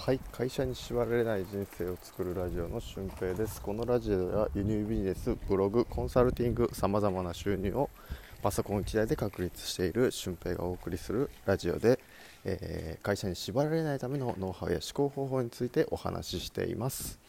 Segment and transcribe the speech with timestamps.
[0.00, 3.60] はい会社に縛られない人生を作るラジオの俊平です。
[3.60, 7.90] このラジオでは輸入ビジネスブログコンサルティングさまざまな収入を
[8.42, 12.00] パソコン1台で確立している俊平がお送りするラジオで、
[12.46, 17.20] えー、会社に縛られないためのノウハウや思考方法についてお話ししています、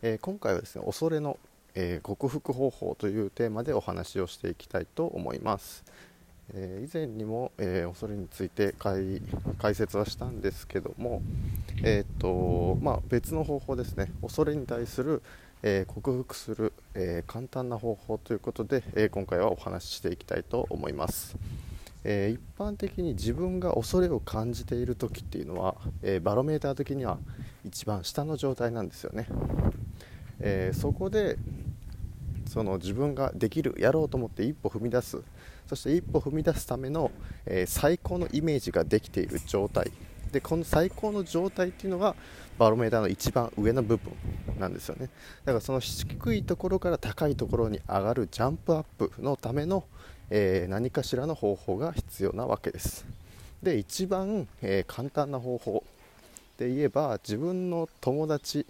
[0.00, 1.38] えー、今回はですね恐れの、
[1.74, 5.84] えー、克服方法というテーマでお話をしていきたいと思います。
[6.52, 11.22] えー、以前にも、えー、恐れについて解説はしたんですけども、
[11.82, 14.12] えーとまあ、別の方法ですね。
[14.20, 15.22] 恐れに対する、
[15.62, 21.36] え克服する、え簡単な方法ということで、え今回はお話ししていきたいと思います、
[22.04, 27.18] え一般的に自分が恐れを感じている時っていうのは、えバロメーター的には
[27.64, 29.26] 一番下の状態なんですよね、
[30.40, 31.38] えそこで
[32.54, 35.20] その自分ができるやろうと思って一歩踏み出す。
[35.66, 37.10] そして一歩踏み出すための、
[37.46, 39.90] えー、最高のイメージができている状態。
[40.30, 42.14] でこの最高の状態っていうのが
[42.56, 44.12] バロメーターの一番上の部分
[44.56, 45.08] なんですよね。
[45.44, 49.82] だからその低いところから高いところに上がるジャンプアップのための、
[50.30, 53.04] えー、何かしらの方法が必要なわけです。
[53.64, 55.82] で一番、えー、簡単な方法
[56.56, 58.64] で言えば自分の友達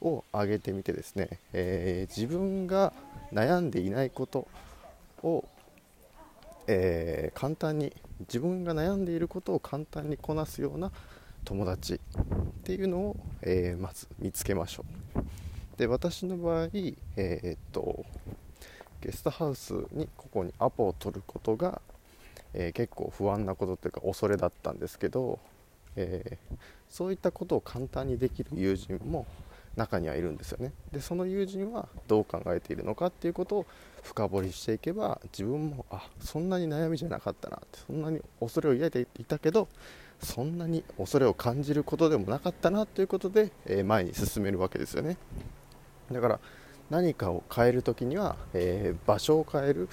[0.00, 2.92] を挙げてみてですね、えー、自分が
[3.32, 4.46] 悩んでいないこと
[5.22, 5.44] を
[6.70, 10.92] えー、簡単に自分が悩んでいることを簡単にこなすような
[11.44, 11.98] 友達っ
[12.62, 14.84] ていうのを、えー、まず見つけましょ
[15.16, 15.78] う。
[15.78, 16.68] で私の場合、
[17.16, 18.04] え、っと
[19.00, 21.80] ゲストハウスにここにアポを取ることが、
[22.52, 25.38] え結構不安なことというか恐れだったんですけど、
[25.94, 26.36] え
[26.90, 29.24] そういったことを簡単にできる友人も
[29.78, 30.72] 中にはいるんですよね。
[30.92, 33.66] でその友人はどう考えているのかっていうことを
[34.02, 39.68] 深掘りしていけば自分もあそんなに悩みじゃなかったなってそんなに恐れを抱いていたけど
[40.20, 45.16] そんなに恐れを感じることでもなかったなということで、えー、前に進めるわけですよね。
[46.10, 46.40] だから
[46.90, 49.88] 何かを変える時には、えー、場所を変える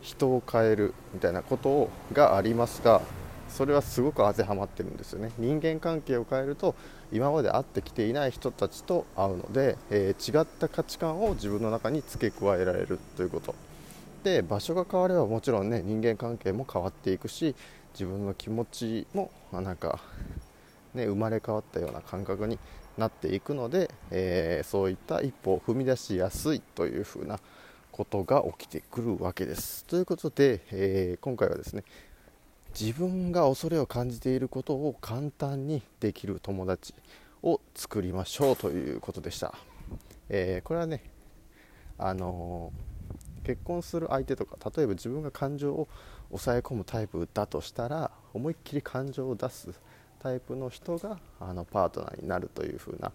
[0.00, 3.02] 人を変えるみたいなことがありますが
[3.50, 6.74] それはすごく当てはまってるんですよね人間関係を変えると
[7.12, 13.54] 今まで会ってきていない人たちと会うので、えー、違った価値観を自分の中に付け加えられるということ
[14.22, 17.54] で場所が変わればもちろんね人間関係も変わっていくし
[17.94, 20.00] 自分の気持ちもなんか、
[20.94, 22.58] ね、生まれ変わったような感覚に
[22.96, 27.40] なっていくので、えー、そういった一歩を踏み出しやすいというふうな
[27.90, 29.84] ことが起きてくるわけです。
[29.84, 31.84] ということで、えー、今回はですね
[32.78, 36.94] 自分が恐れを感じていることを簡単にできる友達
[37.42, 39.54] を作りましょうということでした、
[40.28, 41.02] えー、これはね
[41.98, 45.88] あのー、結婚する相手とか例えば自分が感情を
[46.28, 49.70] 抑え込むタイプだとしたら思いっきり感情を出す
[50.22, 53.12] タイプの人があのパートナーになるという風な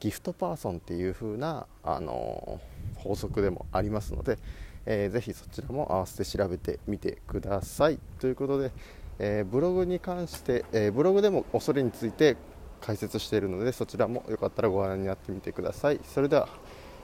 [0.00, 4.38] ギフトパーソンっていう風なあのー、法則でもありますので、
[4.86, 7.98] えー、ぜひそちらも合わせて調べてみてください。
[8.20, 8.70] ということで、
[9.18, 12.36] えー、ブログに関して、えー、ブログでも恐れについて
[12.80, 16.00] 解説しているのでそちらもよかったらご覧になってみてください。
[16.04, 16.48] それでは、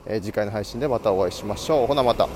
[0.05, 1.87] え次回の配信でまたお会いしましょう。
[1.87, 2.27] ほなまた。